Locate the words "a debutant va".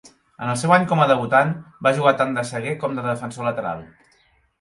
1.03-1.91